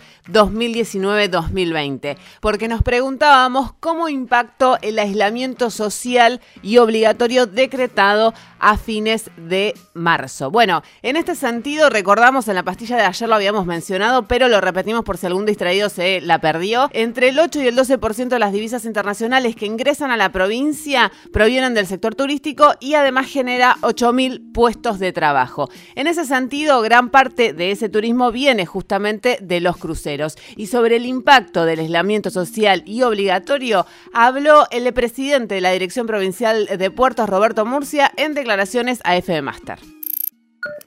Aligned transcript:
2019-2020. 0.81 2.17
Porque 2.39 2.67
nos 2.67 2.83
preguntábamos 2.83 3.73
cómo 3.79 4.09
impactó 4.09 4.77
el 4.81 4.99
aislamiento 4.99 5.69
social 5.69 6.41
y 6.61 6.77
obligatorio 6.77 7.45
decretado 7.45 8.33
a 8.59 8.77
fines 8.77 9.31
de 9.37 9.73
marzo. 9.93 10.51
Bueno, 10.51 10.83
en 11.01 11.15
este 11.15 11.35
sentido, 11.35 11.89
recordamos 11.89 12.47
en 12.47 12.55
la 12.55 12.63
pastilla 12.63 12.97
de 12.97 13.03
ayer 13.03 13.27
lo 13.27 13.35
habíamos 13.35 13.65
mencionado, 13.65 14.27
pero 14.27 14.47
lo 14.47 14.61
repetimos 14.61 15.03
por 15.03 15.17
si 15.17 15.25
algún 15.25 15.45
distraído 15.45 15.89
se 15.89 16.21
la 16.21 16.39
perdió. 16.39 16.89
Entre 16.93 17.29
el 17.29 17.39
8 17.39 17.61
y 17.61 17.67
el 17.67 17.75
12% 17.75 18.27
de 18.27 18.39
las 18.39 18.53
divisas 18.53 18.85
internacionales 18.85 19.55
que 19.55 19.65
ingresan 19.65 20.11
a 20.11 20.17
la 20.17 20.31
provincia 20.31 21.11
provienen 21.33 21.73
del 21.73 21.87
sector 21.87 22.15
turístico 22.15 22.73
y 22.79 22.93
además 22.93 23.27
genera 23.27 23.77
8.000 23.81 24.53
puestos 24.53 24.99
de 24.99 25.11
trabajo. 25.11 25.69
En 25.95 26.07
ese 26.07 26.25
sentido, 26.25 26.81
gran 26.81 27.09
parte 27.09 27.53
de 27.53 27.71
ese 27.71 27.89
turismo 27.89 28.31
viene 28.31 28.65
justamente 28.65 29.37
de 29.41 29.59
los 29.59 29.77
cruceros. 29.77 30.37
Y 30.55 30.67
sobre 30.71 30.95
el 30.95 31.05
impacto 31.05 31.65
del 31.65 31.79
aislamiento 31.79 32.29
social 32.29 32.81
y 32.85 33.03
obligatorio, 33.03 33.83
habló 34.13 34.63
el 34.71 34.91
presidente 34.93 35.55
de 35.55 35.61
la 35.61 35.71
Dirección 35.71 36.07
Provincial 36.07 36.65
de 36.65 36.89
Puertos, 36.89 37.29
Roberto 37.29 37.65
Murcia, 37.65 38.09
en 38.15 38.33
declaraciones 38.33 39.01
a 39.03 39.17
FM 39.17 39.41
Master. 39.41 39.79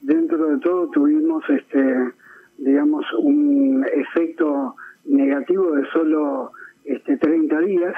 Dentro 0.00 0.46
de 0.48 0.58
todo 0.60 0.88
tuvimos, 0.88 1.44
este, 1.50 2.12
digamos, 2.56 3.04
un 3.18 3.84
efecto 3.92 4.74
negativo 5.04 5.72
de 5.72 5.86
solo 5.92 6.52
este, 6.86 7.18
30 7.18 7.60
días. 7.60 7.94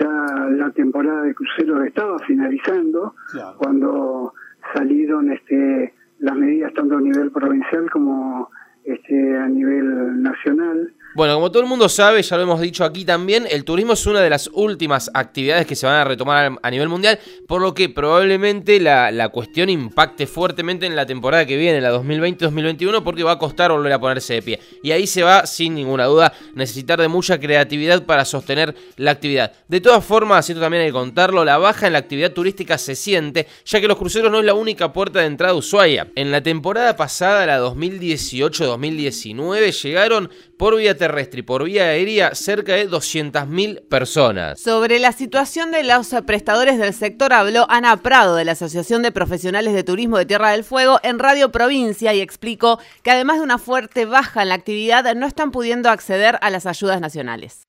Ya 0.00 0.48
la 0.50 0.70
temporada 0.70 1.22
de 1.22 1.34
cruceros 1.34 1.84
estaba 1.84 2.16
finalizando 2.20 3.14
cuando 3.58 4.34
salieron 4.72 5.32
este, 5.32 5.94
las 6.20 6.36
medidas 6.36 6.72
tanto 6.74 6.96
a 6.96 7.00
nivel 7.00 7.32
provincial 7.32 7.90
como 7.90 8.50
este, 8.84 9.36
a 9.36 9.48
nivel 9.48 10.22
nacional. 10.22 10.92
Bueno, 11.14 11.34
como 11.34 11.52
todo 11.52 11.62
el 11.62 11.68
mundo 11.68 11.88
sabe, 11.88 12.22
ya 12.22 12.36
lo 12.36 12.42
hemos 12.42 12.60
dicho 12.60 12.84
aquí 12.84 13.04
también, 13.04 13.46
el 13.48 13.62
turismo 13.62 13.92
es 13.92 14.04
una 14.04 14.20
de 14.20 14.28
las 14.28 14.50
últimas 14.52 15.12
actividades 15.14 15.64
que 15.64 15.76
se 15.76 15.86
van 15.86 15.94
a 15.94 16.02
retomar 16.02 16.58
a 16.60 16.70
nivel 16.72 16.88
mundial, 16.88 17.20
por 17.46 17.62
lo 17.62 17.72
que 17.72 17.88
probablemente 17.88 18.80
la, 18.80 19.12
la 19.12 19.28
cuestión 19.28 19.70
impacte 19.70 20.26
fuertemente 20.26 20.86
en 20.86 20.96
la 20.96 21.06
temporada 21.06 21.46
que 21.46 21.56
viene, 21.56 21.80
la 21.80 21.94
2020-2021, 21.94 23.04
porque 23.04 23.22
va 23.22 23.30
a 23.30 23.38
costar 23.38 23.70
volver 23.70 23.92
a 23.92 24.00
ponerse 24.00 24.34
de 24.34 24.42
pie. 24.42 24.58
Y 24.82 24.90
ahí 24.90 25.06
se 25.06 25.22
va, 25.22 25.46
sin 25.46 25.76
ninguna 25.76 26.06
duda, 26.06 26.32
necesitar 26.56 27.00
de 27.00 27.06
mucha 27.06 27.38
creatividad 27.38 28.02
para 28.02 28.24
sostener 28.24 28.74
la 28.96 29.12
actividad. 29.12 29.52
De 29.68 29.80
todas 29.80 30.04
formas, 30.04 30.50
esto 30.50 30.60
también 30.60 30.82
hay 30.82 30.88
que 30.88 30.94
contarlo, 30.94 31.44
la 31.44 31.58
baja 31.58 31.86
en 31.86 31.92
la 31.92 32.00
actividad 32.00 32.32
turística 32.32 32.76
se 32.76 32.96
siente, 32.96 33.46
ya 33.64 33.80
que 33.80 33.86
los 33.86 33.98
cruceros 33.98 34.32
no 34.32 34.40
es 34.40 34.44
la 34.44 34.54
única 34.54 34.92
puerta 34.92 35.20
de 35.20 35.26
entrada 35.26 35.52
a 35.52 35.56
Ushuaia. 35.56 36.08
En 36.16 36.32
la 36.32 36.42
temporada 36.42 36.96
pasada, 36.96 37.46
la 37.46 37.60
2018-2019, 37.60 39.80
llegaron 39.80 40.28
por 40.64 40.78
vía 40.78 40.96
terrestre 40.96 41.40
y 41.40 41.42
por 41.42 41.62
vía 41.64 41.82
aérea 41.82 42.34
cerca 42.34 42.72
de 42.72 42.88
200.000 42.88 43.86
personas. 43.86 44.58
Sobre 44.58 44.98
la 44.98 45.12
situación 45.12 45.70
de 45.70 45.84
los 45.84 46.16
prestadores 46.26 46.78
del 46.78 46.94
sector 46.94 47.34
habló 47.34 47.66
Ana 47.68 47.98
Prado 47.98 48.34
de 48.36 48.46
la 48.46 48.52
Asociación 48.52 49.02
de 49.02 49.12
Profesionales 49.12 49.74
de 49.74 49.84
Turismo 49.84 50.16
de 50.16 50.24
Tierra 50.24 50.52
del 50.52 50.64
Fuego 50.64 51.00
en 51.02 51.18
Radio 51.18 51.52
Provincia 51.52 52.14
y 52.14 52.22
explicó 52.22 52.80
que 53.02 53.10
además 53.10 53.36
de 53.36 53.42
una 53.42 53.58
fuerte 53.58 54.06
baja 54.06 54.40
en 54.40 54.48
la 54.48 54.54
actividad 54.54 55.14
no 55.14 55.26
están 55.26 55.50
pudiendo 55.50 55.90
acceder 55.90 56.38
a 56.40 56.48
las 56.48 56.64
ayudas 56.64 56.98
nacionales. 56.98 57.68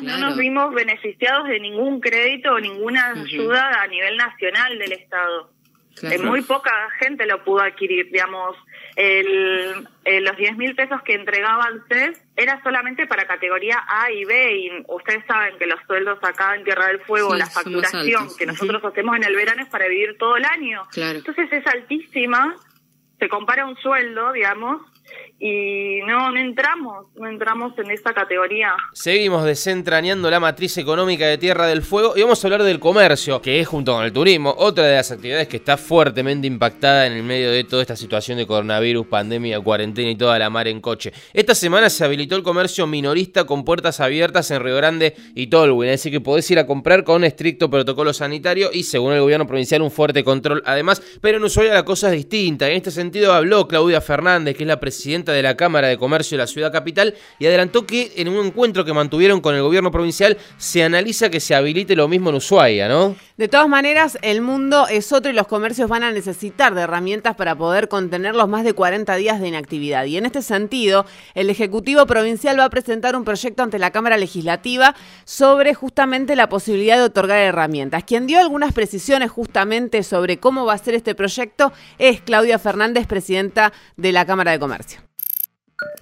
No 0.00 0.16
nos 0.16 0.38
vimos 0.38 0.72
beneficiados 0.72 1.46
de 1.46 1.60
ningún 1.60 2.00
crédito 2.00 2.54
o 2.54 2.58
ninguna 2.58 3.10
ayuda 3.10 3.82
a 3.82 3.86
nivel 3.88 4.16
nacional 4.16 4.78
del 4.78 4.92
Estado. 4.92 5.50
muy 6.24 6.40
poca 6.40 6.70
gente 7.00 7.26
lo 7.26 7.44
pudo 7.44 7.60
adquirir, 7.60 8.10
digamos 8.10 8.56
el, 8.96 9.88
eh, 10.04 10.20
los 10.20 10.36
10 10.36 10.56
mil 10.56 10.74
pesos 10.74 11.00
que 11.02 11.14
entregaba 11.14 11.68
el 11.68 11.82
CES 11.88 12.20
era 12.36 12.62
solamente 12.62 13.06
para 13.06 13.26
categoría 13.26 13.82
A 13.86 14.10
y 14.10 14.24
B 14.24 14.56
y 14.56 14.70
ustedes 14.88 15.24
saben 15.26 15.56
que 15.58 15.66
los 15.66 15.80
sueldos 15.86 16.18
acá 16.22 16.54
en 16.54 16.64
Tierra 16.64 16.88
del 16.88 17.00
Fuego, 17.00 17.34
la 17.34 17.46
facturación 17.46 18.28
que 18.36 18.46
nosotros 18.46 18.84
hacemos 18.84 19.16
en 19.16 19.24
el 19.24 19.34
verano 19.34 19.62
es 19.62 19.68
para 19.68 19.88
vivir 19.88 20.16
todo 20.18 20.36
el 20.36 20.44
año. 20.44 20.82
Entonces 20.94 21.52
es 21.52 21.66
altísima, 21.66 22.56
se 23.18 23.28
compara 23.28 23.66
un 23.66 23.76
sueldo, 23.76 24.32
digamos, 24.32 24.82
y 25.44 25.98
no, 26.06 26.30
no 26.30 26.38
entramos, 26.38 27.06
no 27.16 27.28
entramos 27.28 27.76
en 27.76 27.90
esta 27.90 28.14
categoría. 28.14 28.74
Seguimos 28.92 29.44
desentrañando 29.44 30.30
la 30.30 30.38
matriz 30.38 30.78
económica 30.78 31.26
de 31.26 31.36
Tierra 31.36 31.66
del 31.66 31.82
Fuego 31.82 32.12
y 32.16 32.22
vamos 32.22 32.42
a 32.42 32.46
hablar 32.46 32.62
del 32.62 32.78
comercio, 32.78 33.42
que 33.42 33.58
es 33.58 33.66
junto 33.66 33.92
con 33.92 34.04
el 34.04 34.12
turismo, 34.12 34.54
otra 34.56 34.84
de 34.84 34.94
las 34.94 35.10
actividades 35.10 35.48
que 35.48 35.56
está 35.56 35.76
fuertemente 35.76 36.46
impactada 36.46 37.08
en 37.08 37.14
el 37.14 37.24
medio 37.24 37.50
de 37.50 37.64
toda 37.64 37.82
esta 37.82 37.96
situación 37.96 38.38
de 38.38 38.46
coronavirus, 38.46 39.08
pandemia, 39.08 39.58
cuarentena 39.58 40.12
y 40.12 40.14
toda 40.14 40.38
la 40.38 40.48
mar 40.48 40.68
en 40.68 40.80
coche. 40.80 41.12
Esta 41.32 41.56
semana 41.56 41.90
se 41.90 42.04
habilitó 42.04 42.36
el 42.36 42.44
comercio 42.44 42.86
minorista 42.86 43.42
con 43.42 43.64
puertas 43.64 43.98
abiertas 43.98 44.48
en 44.52 44.62
Río 44.62 44.76
Grande 44.76 45.16
y 45.34 45.48
Tolwyn, 45.48 45.90
así 45.90 46.12
que 46.12 46.20
podés 46.20 46.48
ir 46.52 46.60
a 46.60 46.68
comprar 46.68 47.02
con 47.02 47.24
estricto 47.24 47.68
protocolo 47.68 48.12
sanitario 48.12 48.70
y 48.72 48.84
según 48.84 49.12
el 49.12 49.20
gobierno 49.20 49.48
provincial 49.48 49.82
un 49.82 49.90
fuerte 49.90 50.22
control 50.22 50.62
además, 50.66 51.02
pero 51.20 51.38
en 51.38 51.42
Ushuaia 51.42 51.74
la 51.74 51.84
cosa 51.84 52.10
es 52.10 52.14
distinta. 52.14 52.68
En 52.68 52.76
este 52.76 52.92
sentido 52.92 53.32
habló 53.32 53.66
Claudia 53.66 54.00
Fernández, 54.00 54.56
que 54.56 54.62
es 54.62 54.68
la 54.68 54.78
presidenta 54.78 55.01
de 55.32 55.42
la 55.42 55.56
Cámara 55.56 55.88
de 55.88 55.98
Comercio 55.98 56.36
de 56.36 56.42
la 56.42 56.46
ciudad 56.46 56.72
capital 56.72 57.14
y 57.38 57.46
adelantó 57.46 57.86
que 57.86 58.12
en 58.16 58.28
un 58.28 58.46
encuentro 58.46 58.84
que 58.84 58.92
mantuvieron 58.92 59.40
con 59.40 59.54
el 59.54 59.62
gobierno 59.62 59.90
provincial 59.90 60.38
se 60.58 60.82
analiza 60.82 61.28
que 61.28 61.40
se 61.40 61.54
habilite 61.54 61.96
lo 61.96 62.08
mismo 62.08 62.30
en 62.30 62.36
Ushuaia, 62.36 62.88
¿no? 62.88 63.16
De 63.42 63.48
todas 63.48 63.68
maneras, 63.68 64.20
el 64.22 64.40
mundo 64.40 64.86
es 64.88 65.12
otro 65.12 65.28
y 65.28 65.34
los 65.34 65.48
comercios 65.48 65.88
van 65.88 66.04
a 66.04 66.12
necesitar 66.12 66.76
de 66.76 66.82
herramientas 66.82 67.34
para 67.34 67.56
poder 67.56 67.88
contener 67.88 68.36
los 68.36 68.48
más 68.48 68.62
de 68.62 68.72
40 68.72 69.16
días 69.16 69.40
de 69.40 69.48
inactividad. 69.48 70.04
Y 70.04 70.16
en 70.16 70.26
este 70.26 70.42
sentido, 70.42 71.06
el 71.34 71.50
Ejecutivo 71.50 72.06
Provincial 72.06 72.56
va 72.56 72.66
a 72.66 72.70
presentar 72.70 73.16
un 73.16 73.24
proyecto 73.24 73.64
ante 73.64 73.80
la 73.80 73.90
Cámara 73.90 74.16
Legislativa 74.16 74.94
sobre 75.24 75.74
justamente 75.74 76.36
la 76.36 76.48
posibilidad 76.48 76.98
de 76.98 77.02
otorgar 77.02 77.38
herramientas. 77.38 78.04
Quien 78.04 78.28
dio 78.28 78.38
algunas 78.38 78.72
precisiones 78.72 79.32
justamente 79.32 80.04
sobre 80.04 80.36
cómo 80.36 80.64
va 80.64 80.74
a 80.74 80.78
ser 80.78 80.94
este 80.94 81.16
proyecto 81.16 81.72
es 81.98 82.20
Claudia 82.20 82.60
Fernández, 82.60 83.08
presidenta 83.08 83.72
de 83.96 84.12
la 84.12 84.24
Cámara 84.24 84.52
de 84.52 84.60
Comercio 84.60 85.00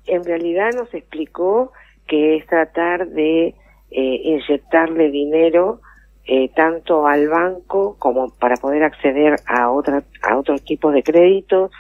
en 0.05 0.25
realidad 0.25 0.73
nos 0.77 0.93
explicó 0.93 1.73
que 2.07 2.37
es 2.37 2.47
tratar 2.47 3.09
de 3.09 3.55
eh, 3.93 4.21
inyectarle 4.25 5.11
dinero 5.11 5.81
eh, 6.33 6.49
tanto 6.55 7.09
al 7.09 7.29
banco 7.29 7.97
como 7.99 8.29
para 8.29 8.55
poder 8.55 8.85
acceder 8.85 9.35
a 9.47 9.69
otra 9.69 10.05
a 10.23 10.39
otros 10.39 10.65
tipos 10.65 10.95
de 10.95 11.03
créditos 11.03 11.73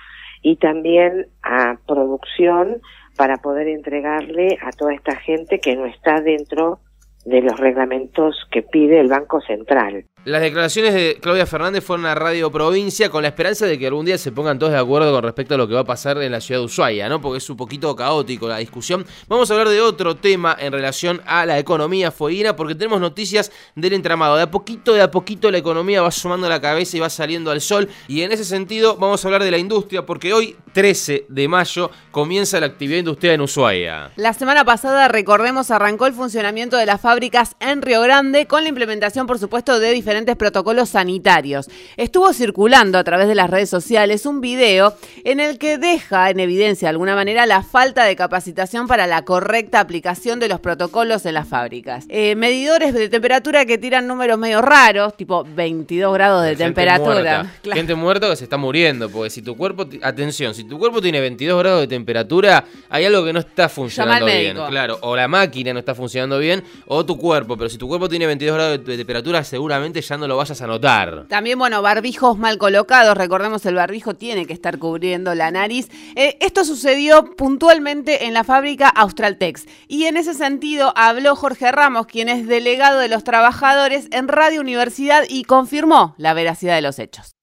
y 0.43 0.57
también 0.57 1.29
a 1.41 1.77
producción 1.87 2.83
para 3.17 3.37
poder 3.37 3.69
entregarle 3.69 4.59
a 4.61 4.73
toda 4.73 4.93
esta 4.93 5.15
gente 5.15 5.61
que 5.61 5.77
no 5.77 5.87
está 5.87 6.21
dentro 6.21 6.81
de 7.25 7.43
los 7.43 7.61
reglamentos 7.61 8.45
que 8.51 8.63
pide 8.63 8.99
el 8.99 9.07
Banco 9.07 9.41
Central. 9.41 10.05
Las 10.27 10.43
declaraciones 10.43 10.93
de 10.93 11.17
Claudia 11.19 11.47
Fernández 11.47 11.83
fueron 11.83 12.05
a 12.05 12.15
Radio 12.15 12.53
Provincia 12.53 13.09
con 13.09 13.23
la 13.23 13.29
esperanza 13.29 13.65
de 13.65 13.79
que 13.79 13.87
algún 13.87 14.05
día 14.05 14.19
se 14.19 14.31
pongan 14.31 14.59
todos 14.59 14.71
de 14.71 14.79
acuerdo 14.79 15.11
con 15.15 15.23
respecto 15.23 15.55
a 15.55 15.57
lo 15.57 15.67
que 15.67 15.73
va 15.73 15.81
a 15.81 15.85
pasar 15.85 16.21
en 16.23 16.31
la 16.31 16.43
ciudad 16.43 16.61
de 16.61 16.67
Ushuaia, 16.67 17.09
¿no? 17.09 17.23
Porque 17.23 17.39
es 17.39 17.49
un 17.49 17.57
poquito 17.57 17.97
caótico 17.97 18.47
la 18.47 18.59
discusión. 18.59 19.07
Vamos 19.29 19.51
a 19.51 19.55
hablar 19.55 19.71
de 19.71 19.81
otro 19.81 20.17
tema 20.17 20.55
en 20.61 20.75
relación 20.75 21.23
a 21.25 21.47
la 21.47 21.59
economía 21.59 22.11
fueguina, 22.11 22.55
porque 22.55 22.75
tenemos 22.75 23.01
noticias 23.01 23.51
del 23.75 23.95
entramado. 23.95 24.37
De 24.37 24.43
a 24.43 24.51
poquito, 24.51 24.93
de 24.93 25.01
a 25.01 25.11
poquito 25.11 25.51
la 25.51 25.57
economía 25.57 26.03
va 26.03 26.11
sumando 26.11 26.51
la 26.51 26.61
cabeza 26.61 26.99
y 26.99 27.01
va 27.01 27.09
saliendo 27.09 27.51
al 27.51 27.63
sol. 27.63 27.89
Y 28.07 28.21
en 28.21 28.31
ese 28.31 28.45
sentido 28.45 28.97
vamos 28.97 29.25
a 29.25 29.29
hablar 29.29 29.43
de 29.43 29.51
la 29.51 29.59
industria, 29.59 30.05
porque 30.05 30.35
hoy, 30.35 30.55
13 30.75 31.25
de 31.31 31.49
mayo, 31.49 31.91
comienza 32.11 32.61
la 32.61 32.67
actividad 32.67 32.99
industrial 32.99 33.37
en 33.37 33.41
Ushuaia. 33.41 34.11
La 34.17 34.35
semana 34.35 34.67
pasada, 34.67 35.09
recordemos, 35.09 35.71
arrancó 35.71 36.07
el 36.07 36.13
funcionamiento 36.13 36.77
de 36.77 36.85
las 36.85 37.01
fábricas 37.01 37.57
en 37.59 37.81
Río 37.81 38.03
Grande 38.03 38.47
con 38.47 38.65
la 38.65 38.69
implementación, 38.69 39.27
por 39.27 39.39
supuesto, 39.39 39.81
de 39.81 39.93
diferentes 39.93 40.10
diferentes 40.11 40.35
protocolos 40.35 40.89
sanitarios. 40.89 41.69
Estuvo 41.97 42.33
circulando 42.33 42.99
a 42.99 43.05
través 43.05 43.29
de 43.29 43.37
las 43.37 43.49
redes 43.49 43.71
sociales 43.71 44.27
un 44.27 44.41
video 44.41 44.93
en 45.23 45.39
el 45.39 45.57
que 45.57 45.79
deja 45.79 46.31
en 46.31 46.41
evidencia 46.41 46.87
de 46.87 46.91
alguna 46.91 47.15
manera 47.15 47.47
la 47.47 47.63
falta 47.63 48.03
de 48.03 48.17
capacitación 48.17 48.89
para 48.89 49.07
la 49.07 49.23
correcta 49.25 49.79
aplicación 49.79 50.41
de 50.41 50.49
los 50.49 50.59
protocolos 50.59 51.27
en 51.27 51.35
las 51.35 51.47
fábricas. 51.47 52.07
Eh, 52.09 52.35
medidores 52.35 52.93
de 52.93 53.09
temperatura 53.09 53.65
que 53.67 53.79
tiran 53.79 54.09
números 54.09 54.37
medio 54.37 54.61
raros, 54.61 55.17
tipo 55.17 55.45
22 55.45 56.13
grados 56.13 56.45
de 56.45 56.57
temperatura. 56.57 57.49
Gente 57.63 57.95
muerta 57.95 58.29
que 58.29 58.35
se 58.35 58.43
está 58.43 58.57
muriendo, 58.57 59.09
porque 59.11 59.31
si 59.31 59.43
tu 59.43 59.57
cuerpo, 59.57 59.87
atención, 60.03 60.57
si 60.57 60.65
tu 60.65 60.77
cuerpo 60.77 61.01
tiene 61.01 61.21
22 61.21 61.57
grados 61.57 61.83
de 61.83 61.87
temperatura, 61.87 62.65
hay 62.89 63.05
algo 63.05 63.25
que 63.25 63.33
no 63.33 63.39
está 63.39 63.69
funcionando 63.69 64.27
bien. 64.27 64.57
Claro, 64.57 64.99
o 65.03 65.15
la 65.15 65.29
máquina 65.29 65.73
no 65.73 65.79
está 65.79 65.95
funcionando 65.95 66.41
bien, 66.41 66.65
o 66.87 67.07
tu 67.07 67.17
cuerpo, 67.17 67.57
pero 67.57 67.71
si 67.71 67.79
tu 67.79 67.87
cuerpo 67.87 68.09
tiene 68.09 68.27
22 68.27 68.57
grados 68.57 68.85
de 68.85 68.97
temperatura, 68.97 69.45
seguramente 69.45 70.00
ya 70.01 70.17
no 70.17 70.27
lo 70.27 70.37
vayas 70.37 70.61
a 70.63 70.67
notar. 70.67 71.27
También, 71.29 71.59
bueno, 71.59 71.83
barbijos 71.83 72.39
mal 72.39 72.59
colocados. 72.59 73.17
Recordemos, 73.17 73.65
el 73.67 73.75
barbijo 73.75 74.15
tiene 74.15 74.47
que 74.47 74.53
estar 74.53 74.79
cubriendo 74.79 75.35
la 75.35 75.51
nariz. 75.51 75.89
Eh, 76.17 76.37
esto 76.41 76.65
sucedió 76.65 77.37
puntualmente 77.37 78.27
en 78.27 78.35
la 78.35 78.45
fábrica 78.45 78.89
Australtex. 78.89 79.67
Y 79.89 80.05
en 80.05 80.17
ese 80.17 80.35
sentido 80.35 80.93
habló 80.97 81.37
Jorge 81.37 81.73
Ramos, 81.73 82.07
quien 82.07 82.29
es 82.29 82.47
delegado 82.47 82.99
de 82.99 83.09
los 83.09 83.25
trabajadores 83.25 84.09
en 84.13 84.29
Radio 84.29 84.61
Universidad 84.61 85.25
y 85.29 85.45
confirmó 85.45 86.15
la 86.19 86.35
veracidad 86.35 86.75
de 86.75 86.83
los 86.83 86.99
hechos. 86.99 87.37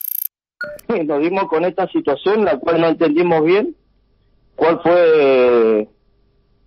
Nos 0.87 1.21
dimos 1.21 1.47
con 1.47 1.65
esta 1.65 1.87
situación, 1.87 2.45
la 2.45 2.57
cual 2.57 2.81
no 2.81 2.87
entendimos 2.87 3.43
bien 3.43 3.75
cuál 4.55 4.81
fue 4.81 5.87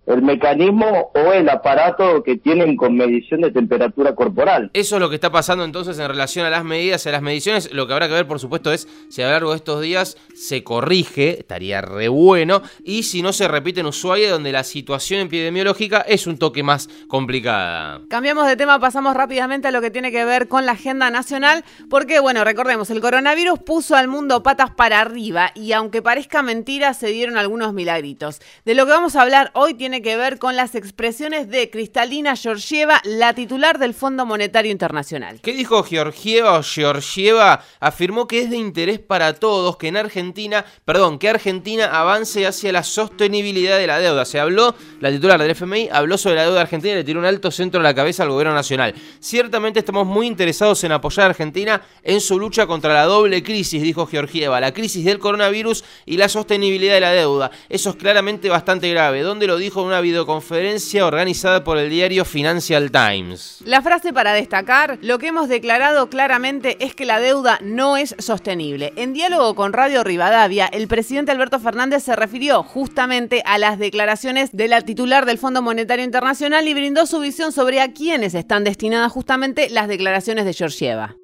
el 0.07 0.21
mecanismo 0.21 1.11
o 1.13 1.33
el 1.33 1.47
aparato 1.49 2.23
que 2.23 2.37
tienen 2.37 2.75
con 2.75 2.95
medición 2.95 3.41
de 3.41 3.51
temperatura 3.51 4.15
corporal. 4.15 4.71
Eso 4.73 4.95
es 4.95 5.01
lo 5.01 5.09
que 5.09 5.15
está 5.15 5.31
pasando 5.31 5.63
entonces 5.63 5.99
en 5.99 6.07
relación 6.07 6.45
a 6.45 6.49
las 6.49 6.63
medidas, 6.63 7.05
a 7.05 7.11
las 7.11 7.21
mediciones. 7.21 7.71
Lo 7.71 7.87
que 7.87 7.93
habrá 7.93 8.07
que 8.07 8.15
ver, 8.15 8.27
por 8.27 8.39
supuesto, 8.39 8.71
es 8.71 8.87
si 9.09 9.21
a 9.21 9.25
lo 9.25 9.31
largo 9.31 9.51
de 9.51 9.57
estos 9.57 9.81
días 9.81 10.17
se 10.33 10.63
corrige, 10.63 11.39
estaría 11.39 11.81
re 11.81 12.07
bueno, 12.07 12.61
y 12.83 13.03
si 13.03 13.21
no 13.21 13.31
se 13.31 13.47
repite 13.47 13.81
en 13.81 13.85
Ushuaia, 13.85 14.31
donde 14.31 14.51
la 14.51 14.63
situación 14.63 15.21
epidemiológica 15.21 16.01
es 16.01 16.27
un 16.27 16.37
toque 16.37 16.63
más 16.63 16.89
complicada. 17.07 18.01
Cambiamos 18.09 18.47
de 18.47 18.55
tema, 18.55 18.79
pasamos 18.79 19.15
rápidamente 19.15 19.67
a 19.67 19.71
lo 19.71 19.81
que 19.81 19.91
tiene 19.91 20.11
que 20.11 20.25
ver 20.25 20.47
con 20.47 20.65
la 20.65 20.73
agenda 20.73 21.09
nacional, 21.11 21.63
porque, 21.89 22.19
bueno, 22.19 22.43
recordemos, 22.43 22.89
el 22.89 23.01
coronavirus 23.01 23.59
puso 23.59 23.95
al 23.95 24.07
mundo 24.07 24.43
patas 24.43 24.71
para 24.71 24.99
arriba 24.99 25.51
y 25.55 25.73
aunque 25.73 26.01
parezca 26.01 26.41
mentira, 26.41 26.93
se 26.93 27.07
dieron 27.07 27.37
algunos 27.37 27.73
milagritos. 27.73 28.41
De 28.65 28.75
lo 28.75 28.85
que 28.85 28.91
vamos 28.91 29.15
a 29.15 29.21
hablar 29.21 29.51
hoy 29.53 29.73
tiene 29.73 29.90
que 29.99 30.15
ver 30.15 30.39
con 30.39 30.55
las 30.55 30.75
expresiones 30.75 31.49
de 31.49 31.69
Cristalina 31.69 32.37
Georgieva, 32.37 33.01
la 33.03 33.33
titular 33.33 33.77
del 33.77 33.93
Fondo 33.93 34.25
Monetario 34.25 34.71
Internacional. 34.71 35.41
¿Qué 35.41 35.51
dijo 35.51 35.83
Georgieva 35.83 36.63
Georgieva? 36.63 37.61
Afirmó 37.81 38.27
que 38.27 38.39
es 38.39 38.49
de 38.49 38.55
interés 38.55 38.99
para 38.99 39.33
todos 39.33 39.75
que 39.75 39.89
en 39.89 39.97
Argentina, 39.97 40.63
perdón, 40.85 41.19
que 41.19 41.27
Argentina 41.27 41.99
avance 41.99 42.47
hacia 42.47 42.71
la 42.71 42.83
sostenibilidad 42.83 43.77
de 43.77 43.87
la 43.87 43.99
deuda. 43.99 44.23
Se 44.23 44.39
habló, 44.39 44.75
la 45.01 45.11
titular 45.11 45.41
del 45.41 45.51
FMI 45.51 45.89
habló 45.91 46.17
sobre 46.17 46.35
la 46.35 46.43
deuda 46.43 46.61
argentina 46.61 46.93
y 46.93 46.97
le 46.97 47.03
tiró 47.03 47.19
un 47.19 47.25
alto 47.25 47.51
centro 47.51 47.81
a 47.81 47.83
la 47.83 47.93
cabeza 47.93 48.23
al 48.23 48.29
gobierno 48.29 48.53
nacional. 48.53 48.93
Ciertamente 49.19 49.79
estamos 49.79 50.07
muy 50.07 50.27
interesados 50.27 50.83
en 50.85 50.93
apoyar 50.93 51.25
a 51.25 51.29
Argentina 51.31 51.81
en 52.03 52.21
su 52.21 52.39
lucha 52.39 52.67
contra 52.67 52.93
la 52.93 53.03
doble 53.03 53.43
crisis, 53.43 53.81
dijo 53.81 54.05
Georgieva, 54.05 54.61
la 54.61 54.73
crisis 54.73 55.03
del 55.03 55.19
coronavirus 55.19 55.83
y 56.05 56.17
la 56.17 56.29
sostenibilidad 56.29 56.93
de 56.93 57.01
la 57.01 57.11
deuda. 57.11 57.51
Eso 57.67 57.89
es 57.89 57.95
claramente 57.95 58.47
bastante 58.47 58.89
grave. 58.89 59.21
¿Dónde 59.21 59.47
lo 59.47 59.57
dijo? 59.57 59.80
Una 59.83 60.01
videoconferencia 60.01 61.05
organizada 61.05 61.63
por 61.63 61.77
el 61.77 61.89
diario 61.89 62.25
Financial 62.25 62.91
Times. 62.91 63.63
La 63.65 63.81
frase 63.81 64.13
para 64.13 64.33
destacar, 64.33 64.97
lo 65.01 65.19
que 65.19 65.27
hemos 65.27 65.49
declarado 65.49 66.09
claramente 66.09 66.77
es 66.79 66.95
que 66.95 67.05
la 67.05 67.19
deuda 67.19 67.59
no 67.63 67.97
es 67.97 68.15
sostenible. 68.19 68.93
En 68.95 69.13
diálogo 69.13 69.55
con 69.55 69.73
Radio 69.73 70.03
Rivadavia, 70.03 70.67
el 70.67 70.87
presidente 70.87 71.31
Alberto 71.31 71.59
Fernández 71.59 72.03
se 72.03 72.15
refirió 72.15 72.63
justamente 72.63 73.41
a 73.45 73.57
las 73.57 73.79
declaraciones 73.79 74.55
de 74.55 74.67
la 74.67 74.81
titular 74.81 75.25
del 75.25 75.37
Fondo 75.37 75.61
Monetario 75.61 76.05
Internacional 76.05 76.67
y 76.67 76.73
brindó 76.73 77.05
su 77.05 77.19
visión 77.19 77.51
sobre 77.51 77.81
a 77.81 77.93
quiénes 77.93 78.35
están 78.35 78.63
destinadas 78.63 79.11
justamente 79.11 79.69
las 79.69 79.87
declaraciones 79.87 80.45
de 80.45 80.53
Georgieva. 80.53 81.15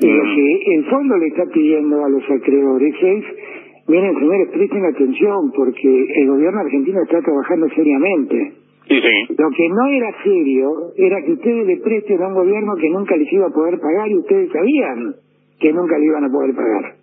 el 0.00 0.84
fondo 0.90 1.16
le 1.16 1.28
está 1.28 1.44
pidiendo 1.52 2.04
a 2.04 2.08
los 2.08 2.22
acreedores 2.24 2.94
es 2.94 3.43
Miren, 3.86 4.14
señores, 4.18 4.48
presten 4.50 4.84
atención 4.84 5.52
porque 5.54 6.06
el 6.16 6.28
gobierno 6.28 6.60
argentino 6.60 7.02
está 7.02 7.20
trabajando 7.20 7.68
seriamente. 7.68 8.52
Sí, 8.88 8.94
sí. 9.00 9.34
Lo 9.38 9.50
que 9.50 9.68
no 9.68 9.86
era 9.86 10.22
serio 10.22 10.72
era 10.96 11.22
que 11.22 11.32
ustedes 11.32 11.66
le 11.66 11.76
presten 11.78 12.22
a 12.22 12.28
un 12.28 12.34
gobierno 12.34 12.74
que 12.76 12.90
nunca 12.90 13.16
les 13.16 13.32
iba 13.32 13.46
a 13.46 13.50
poder 13.50 13.78
pagar 13.80 14.08
y 14.08 14.16
ustedes 14.16 14.50
sabían 14.50 15.14
que 15.58 15.72
nunca 15.72 15.98
le 15.98 16.06
iban 16.06 16.24
a 16.24 16.28
poder 16.30 16.54
pagar. 16.54 16.94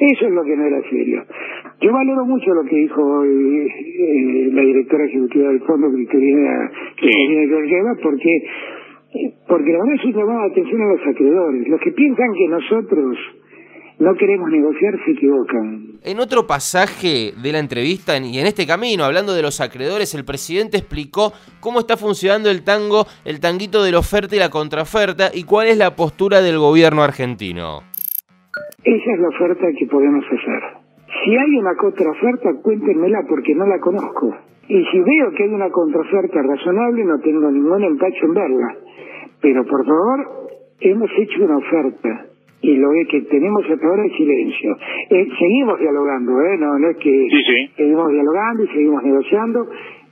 Eso 0.00 0.26
es 0.26 0.32
lo 0.32 0.42
que 0.44 0.56
no 0.56 0.64
era 0.64 0.80
serio. 0.88 1.22
Yo 1.80 1.92
valoro 1.92 2.24
mucho 2.24 2.54
lo 2.54 2.62
que 2.64 2.76
dijo 2.76 3.02
hoy 3.02 3.68
eh, 3.68 4.50
la 4.52 4.62
directora 4.62 5.04
ejecutiva 5.04 5.48
del 5.48 5.60
fondo, 5.60 5.90
Cristina, 5.90 6.70
Cristina 6.96 7.94
sí. 7.94 8.00
porque 8.02 8.42
porque 9.48 9.72
la 9.72 9.78
verdad 9.78 9.94
es 9.96 10.02
que 10.02 10.12
llamaba 10.12 10.44
atención 10.44 10.82
a 10.82 10.92
los 10.92 11.06
acreedores, 11.06 11.68
los 11.68 11.80
que 11.80 11.90
piensan 11.92 12.32
que 12.32 12.48
nosotros 12.48 13.18
no 14.00 14.14
queremos 14.14 14.48
negociar, 14.50 14.94
se 15.04 15.12
equivocan. 15.12 16.00
En 16.02 16.20
otro 16.20 16.46
pasaje 16.46 17.32
de 17.36 17.52
la 17.52 17.58
entrevista 17.58 18.16
y 18.16 18.38
en 18.38 18.46
este 18.46 18.66
camino, 18.66 19.04
hablando 19.04 19.34
de 19.34 19.42
los 19.42 19.60
acreedores, 19.60 20.14
el 20.14 20.24
presidente 20.24 20.78
explicó 20.78 21.32
cómo 21.60 21.80
está 21.80 21.98
funcionando 21.98 22.50
el 22.50 22.64
tango, 22.64 23.04
el 23.26 23.40
tanguito 23.40 23.84
de 23.84 23.92
la 23.92 23.98
oferta 23.98 24.34
y 24.34 24.38
la 24.38 24.48
contraoferta 24.48 25.28
y 25.34 25.44
cuál 25.44 25.68
es 25.68 25.76
la 25.76 25.96
postura 25.96 26.40
del 26.40 26.58
gobierno 26.58 27.02
argentino. 27.02 27.84
Esa 28.82 29.12
es 29.12 29.20
la 29.20 29.28
oferta 29.28 29.66
que 29.78 29.86
podemos 29.86 30.24
hacer. 30.24 30.62
Si 31.22 31.36
hay 31.36 31.58
una 31.60 31.76
contraoferta, 31.76 32.48
cuéntenmela 32.62 33.20
porque 33.28 33.54
no 33.54 33.66
la 33.66 33.78
conozco. 33.80 34.34
Y 34.66 34.82
si 34.86 34.98
veo 34.98 35.30
que 35.36 35.42
hay 35.42 35.50
una 35.50 35.68
contraoferta 35.68 36.40
razonable, 36.40 37.04
no 37.04 37.18
tengo 37.20 37.50
ningún 37.50 37.84
empacho 37.84 38.24
en 38.24 38.32
verla. 38.32 38.76
Pero 39.42 39.62
por 39.66 39.84
favor, 39.84 40.56
hemos 40.80 41.10
hecho 41.18 41.44
una 41.44 41.58
oferta 41.58 42.29
y 42.62 42.76
lo 42.76 42.88
que 43.08 43.22
tenemos 43.22 43.64
hasta 43.68 43.86
ahora 43.86 44.04
es 44.04 44.12
silencio. 44.16 44.76
Eh, 45.10 45.28
seguimos 45.38 45.78
dialogando, 45.78 46.40
¿eh? 46.42 46.58
No, 46.58 46.78
no 46.78 46.90
es 46.90 46.96
que 46.98 47.28
seguimos 47.76 48.10
dialogando 48.10 48.64
y 48.64 48.68
seguimos 48.68 49.02
negociando, 49.02 49.66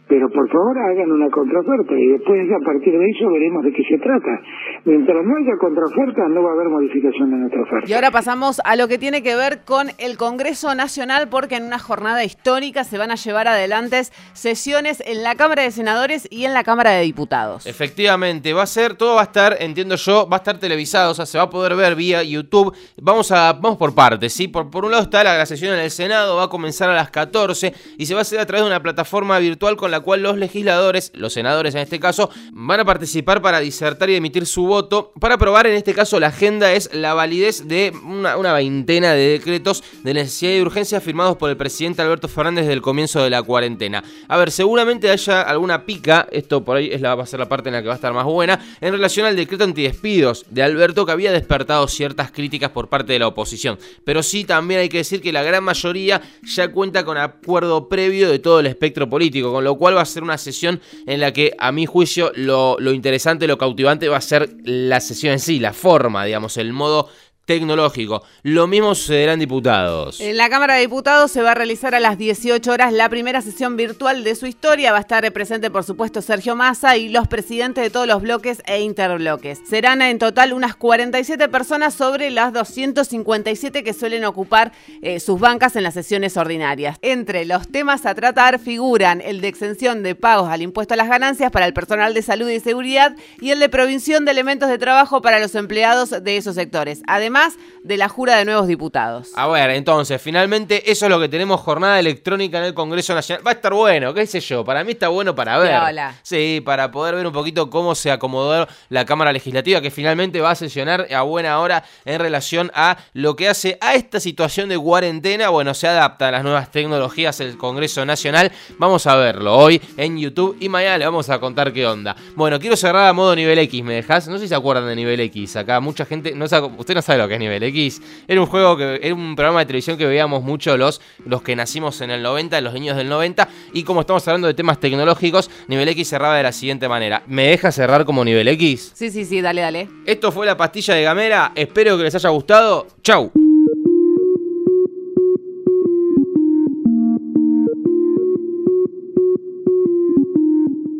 pero 0.08 0.28
por 0.30 0.48
favor 0.48 0.76
hagan 0.78 1.12
una 1.12 1.30
contraoferta 1.30 1.92
y 1.94 2.08
después 2.08 2.40
a 2.50 2.64
partir 2.64 2.92
de 2.98 3.04
eso 3.04 3.30
veremos 3.30 3.64
de 3.64 3.72
qué 3.72 3.82
se 3.84 3.98
trata. 3.98 4.40
Mientras 4.84 5.24
no 5.24 5.36
haya 5.36 5.56
contraoferta 5.60 6.28
no 6.28 6.42
va 6.42 6.50
a 6.50 6.54
haber 6.54 6.68
modificación 6.68 7.30
de 7.30 7.36
nuestra 7.36 7.62
oferta. 7.62 7.86
Y 7.88 7.92
ahora 7.92 8.10
pasamos 8.10 8.60
a 8.64 8.76
lo 8.76 8.88
que 8.88 8.98
tiene 8.98 9.22
que 9.22 9.36
ver 9.36 9.64
con 9.64 9.88
el 9.98 10.16
Congreso 10.16 10.74
Nacional 10.74 11.28
porque 11.30 11.56
en 11.56 11.64
una 11.64 11.78
jornada 11.78 12.24
histórica 12.24 12.84
se 12.84 12.96
van 12.96 13.10
a 13.10 13.16
llevar 13.16 13.48
adelante 13.48 13.88
sesiones 14.32 15.02
en 15.06 15.22
la 15.22 15.34
Cámara 15.34 15.62
de 15.62 15.70
Senadores 15.70 16.26
y 16.30 16.44
en 16.44 16.54
la 16.54 16.64
Cámara 16.64 16.92
de 16.92 17.02
Diputados. 17.02 17.66
Efectivamente, 17.66 18.52
va 18.52 18.62
a 18.62 18.66
ser, 18.66 18.94
todo 18.94 19.16
va 19.16 19.22
a 19.22 19.24
estar, 19.24 19.56
entiendo 19.60 19.96
yo, 19.96 20.28
va 20.28 20.36
a 20.36 20.38
estar 20.38 20.58
televisado, 20.58 21.12
o 21.12 21.14
sea, 21.14 21.26
se 21.26 21.38
va 21.38 21.44
a 21.44 21.50
poder 21.50 21.76
ver 21.76 21.94
vía 21.94 22.22
YouTube. 22.22 22.74
Vamos 23.00 23.30
a 23.32 23.52
vamos 23.52 23.76
por 23.76 23.94
partes, 23.94 24.32
¿sí? 24.32 24.48
Por, 24.48 24.70
por 24.70 24.84
un 24.84 24.90
lado 24.90 25.04
está 25.04 25.22
la, 25.22 25.36
la 25.36 25.46
sesión 25.46 25.74
en 25.74 25.80
el 25.80 25.90
Senado, 25.90 26.36
va 26.36 26.44
a 26.44 26.48
comenzar 26.48 26.88
a 26.88 26.94
las 26.94 27.10
14 27.10 27.72
y 27.98 28.06
se 28.06 28.14
va 28.14 28.20
a 28.20 28.22
hacer 28.22 28.40
a 28.40 28.46
través 28.46 28.64
de 28.64 28.70
una 28.70 28.80
plataforma 28.80 29.38
virtual 29.38 29.76
con 29.76 29.90
la 29.90 29.97
cual 30.00 30.22
los 30.22 30.36
legisladores, 30.36 31.12
los 31.14 31.32
senadores 31.32 31.74
en 31.74 31.82
este 31.82 32.00
caso, 32.00 32.30
van 32.52 32.80
a 32.80 32.84
participar 32.84 33.42
para 33.42 33.60
disertar 33.60 34.10
y 34.10 34.16
emitir 34.16 34.46
su 34.46 34.66
voto. 34.66 35.12
Para 35.20 35.34
aprobar, 35.34 35.66
en 35.66 35.74
este 35.74 35.94
caso, 35.94 36.20
la 36.20 36.28
agenda 36.28 36.72
es 36.72 36.90
la 36.92 37.14
validez 37.14 37.66
de 37.66 37.92
una, 38.04 38.36
una 38.36 38.52
veintena 38.52 39.12
de 39.12 39.28
decretos 39.28 39.82
de 40.02 40.14
necesidad 40.14 40.52
y 40.52 40.60
urgencia 40.60 41.00
firmados 41.00 41.36
por 41.36 41.50
el 41.50 41.56
presidente 41.56 42.02
Alberto 42.02 42.28
Fernández 42.28 42.64
desde 42.64 42.74
el 42.74 42.82
comienzo 42.82 43.22
de 43.22 43.30
la 43.30 43.42
cuarentena. 43.42 44.02
A 44.28 44.36
ver, 44.36 44.50
seguramente 44.50 45.10
haya 45.10 45.42
alguna 45.42 45.84
pica, 45.84 46.28
esto 46.30 46.64
por 46.64 46.76
ahí 46.76 46.90
es 46.92 47.00
la, 47.00 47.14
va 47.14 47.24
a 47.24 47.26
ser 47.26 47.40
la 47.40 47.48
parte 47.48 47.68
en 47.68 47.74
la 47.74 47.82
que 47.82 47.88
va 47.88 47.94
a 47.94 47.96
estar 47.96 48.12
más 48.12 48.24
buena, 48.24 48.60
en 48.80 48.92
relación 48.92 49.26
al 49.26 49.36
decreto 49.36 49.64
antidespidos 49.64 50.46
de 50.50 50.62
Alberto 50.62 51.06
que 51.06 51.12
había 51.12 51.32
despertado 51.32 51.86
ciertas 51.88 52.30
críticas 52.30 52.70
por 52.70 52.88
parte 52.88 53.12
de 53.12 53.18
la 53.18 53.28
oposición. 53.28 53.78
Pero 54.04 54.22
sí, 54.22 54.44
también 54.44 54.80
hay 54.80 54.88
que 54.88 54.98
decir 54.98 55.20
que 55.20 55.32
la 55.32 55.42
gran 55.42 55.64
mayoría 55.64 56.20
ya 56.42 56.68
cuenta 56.68 57.04
con 57.04 57.16
acuerdo 57.16 57.88
previo 57.88 58.30
de 58.30 58.38
todo 58.38 58.60
el 58.60 58.66
espectro 58.66 59.08
político, 59.08 59.52
con 59.52 59.64
lo 59.64 59.76
cual 59.76 59.87
cual 59.88 59.96
va 59.96 60.02
a 60.02 60.06
ser 60.06 60.22
una 60.22 60.36
sesión 60.36 60.80
en 61.06 61.20
la 61.20 61.32
que, 61.32 61.54
a 61.58 61.72
mi 61.72 61.86
juicio, 61.86 62.30
lo, 62.34 62.76
lo 62.78 62.92
interesante, 62.92 63.46
lo 63.46 63.56
cautivante 63.56 64.08
va 64.08 64.18
a 64.18 64.20
ser 64.20 64.50
la 64.64 65.00
sesión 65.00 65.32
en 65.32 65.40
sí, 65.40 65.58
la 65.58 65.72
forma, 65.72 66.24
digamos, 66.24 66.58
el 66.58 66.72
modo 66.72 67.08
tecnológico. 67.48 68.22
Lo 68.42 68.66
mismo 68.66 68.94
sucederá 68.94 69.32
en 69.32 69.40
diputados. 69.40 70.20
En 70.20 70.36
la 70.36 70.50
Cámara 70.50 70.74
de 70.74 70.82
Diputados 70.82 71.30
se 71.30 71.40
va 71.40 71.52
a 71.52 71.54
realizar 71.54 71.94
a 71.94 71.98
las 71.98 72.18
18 72.18 72.70
horas 72.70 72.92
la 72.92 73.08
primera 73.08 73.40
sesión 73.40 73.74
virtual 73.74 74.22
de 74.22 74.34
su 74.34 74.46
historia. 74.46 74.92
Va 74.92 74.98
a 74.98 75.00
estar 75.00 75.32
presente, 75.32 75.70
por 75.70 75.82
supuesto, 75.82 76.20
Sergio 76.20 76.54
Massa 76.54 76.98
y 76.98 77.08
los 77.08 77.26
presidentes 77.26 77.82
de 77.82 77.88
todos 77.88 78.06
los 78.06 78.20
bloques 78.20 78.60
e 78.66 78.82
interbloques. 78.82 79.60
Serán 79.66 80.02
en 80.02 80.18
total 80.18 80.52
unas 80.52 80.76
47 80.76 81.48
personas 81.48 81.94
sobre 81.94 82.30
las 82.30 82.52
257 82.52 83.82
que 83.82 83.94
suelen 83.94 84.26
ocupar 84.26 84.72
eh, 85.00 85.18
sus 85.18 85.40
bancas 85.40 85.74
en 85.74 85.84
las 85.84 85.94
sesiones 85.94 86.36
ordinarias. 86.36 86.98
Entre 87.00 87.46
los 87.46 87.68
temas 87.68 88.04
a 88.04 88.14
tratar 88.14 88.58
figuran 88.58 89.22
el 89.22 89.40
de 89.40 89.48
exención 89.48 90.02
de 90.02 90.14
pagos 90.14 90.50
al 90.50 90.60
impuesto 90.60 90.92
a 90.92 90.98
las 90.98 91.08
ganancias 91.08 91.50
para 91.50 91.64
el 91.64 91.72
personal 91.72 92.12
de 92.12 92.20
salud 92.20 92.50
y 92.50 92.60
seguridad 92.60 93.16
y 93.40 93.52
el 93.52 93.58
de 93.58 93.70
provisión 93.70 94.26
de 94.26 94.32
elementos 94.32 94.68
de 94.68 94.76
trabajo 94.76 95.22
para 95.22 95.40
los 95.40 95.54
empleados 95.54 96.10
de 96.10 96.36
esos 96.36 96.54
sectores. 96.54 97.00
Además, 97.06 97.37
de 97.82 97.96
la 97.96 98.08
jura 98.08 98.36
de 98.36 98.44
nuevos 98.44 98.66
diputados. 98.66 99.30
A 99.34 99.46
ver, 99.46 99.70
entonces, 99.70 100.20
finalmente 100.20 100.90
eso 100.90 101.06
es 101.06 101.10
lo 101.10 101.18
que 101.20 101.28
tenemos 101.28 101.60
jornada 101.60 101.98
electrónica 101.98 102.58
en 102.58 102.64
el 102.64 102.74
Congreso 102.74 103.14
Nacional. 103.14 103.46
Va 103.46 103.52
a 103.52 103.54
estar 103.54 103.72
bueno, 103.72 104.12
qué 104.12 104.26
sé 104.26 104.40
yo, 104.40 104.64
para 104.64 104.84
mí 104.84 104.92
está 104.92 105.08
bueno 105.08 105.34
para 105.34 105.58
ver. 105.58 105.80
Hola. 105.80 106.14
Sí, 106.22 106.60
para 106.64 106.90
poder 106.90 107.14
ver 107.14 107.26
un 107.26 107.32
poquito 107.32 107.70
cómo 107.70 107.94
se 107.94 108.10
acomodó 108.10 108.66
la 108.88 109.04
Cámara 109.04 109.32
Legislativa, 109.32 109.80
que 109.80 109.90
finalmente 109.90 110.40
va 110.40 110.50
a 110.50 110.54
sesionar 110.54 111.06
a 111.12 111.22
buena 111.22 111.60
hora 111.60 111.84
en 112.04 112.20
relación 112.20 112.70
a 112.74 112.98
lo 113.14 113.36
que 113.36 113.48
hace 113.48 113.78
a 113.80 113.94
esta 113.94 114.20
situación 114.20 114.68
de 114.68 114.78
cuarentena. 114.78 115.48
Bueno, 115.48 115.74
se 115.74 115.88
adapta 115.88 116.28
a 116.28 116.30
las 116.32 116.42
nuevas 116.42 116.70
tecnologías 116.70 117.40
el 117.40 117.56
Congreso 117.56 118.04
Nacional. 118.04 118.52
Vamos 118.78 119.06
a 119.06 119.16
verlo 119.16 119.56
hoy 119.56 119.80
en 119.96 120.18
YouTube 120.18 120.56
y 120.60 120.68
mañana 120.68 120.98
le 120.98 121.04
vamos 121.04 121.30
a 121.30 121.38
contar 121.38 121.72
qué 121.72 121.86
onda. 121.86 122.16
Bueno, 122.34 122.58
quiero 122.58 122.76
cerrar 122.76 123.08
a 123.08 123.12
modo 123.12 123.34
nivel 123.34 123.58
X, 123.60 123.82
¿me 123.82 123.94
dejas? 123.94 124.28
No 124.28 124.36
sé 124.36 124.44
si 124.44 124.48
se 124.48 124.54
acuerdan 124.54 124.86
de 124.86 124.96
nivel 124.96 125.20
X. 125.20 125.56
Acá 125.56 125.80
mucha 125.80 126.04
gente, 126.04 126.34
no 126.34 126.48
sabe, 126.48 126.68
usted 126.76 126.94
no 126.94 127.02
sabe 127.02 127.18
lo 127.28 127.30
que 127.30 127.34
es 127.34 127.40
nivel 127.40 127.62
X. 127.62 128.00
Era 128.26 128.40
un 128.40 128.46
juego 128.46 128.76
que 128.76 129.00
era 129.02 129.14
un 129.14 129.36
programa 129.36 129.60
de 129.60 129.66
televisión 129.66 129.98
que 129.98 130.06
veíamos 130.06 130.42
mucho 130.42 130.76
los, 130.76 131.00
los 131.24 131.42
que 131.42 131.54
nacimos 131.54 132.00
en 132.00 132.10
el 132.10 132.22
90, 132.22 132.60
los 132.60 132.72
niños 132.72 132.96
del 132.96 133.08
90. 133.08 133.48
Y 133.72 133.82
como 133.84 134.00
estamos 134.00 134.26
hablando 134.26 134.48
de 134.48 134.54
temas 134.54 134.80
tecnológicos, 134.80 135.50
nivel 135.68 135.88
X 135.88 136.08
cerraba 136.08 136.36
de 136.36 136.42
la 136.42 136.52
siguiente 136.52 136.88
manera. 136.88 137.22
¿Me 137.26 137.48
deja 137.48 137.70
cerrar 137.72 138.04
como 138.04 138.24
nivel 138.24 138.48
X? 138.48 138.92
Sí, 138.94 139.10
sí, 139.10 139.24
sí, 139.24 139.40
dale, 139.40 139.60
dale. 139.60 139.88
Esto 140.06 140.32
fue 140.32 140.46
la 140.46 140.56
pastilla 140.56 140.94
de 140.94 141.02
Gamera. 141.02 141.52
Espero 141.54 141.96
que 141.96 142.04
les 142.04 142.14
haya 142.14 142.30
gustado. 142.30 142.86
Chau. 143.02 143.30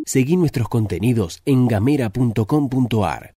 Seguí 0.04 0.38
nuestros 0.38 0.68
contenidos 0.70 1.42
en 1.44 1.68
gamera.com.ar. 1.68 3.34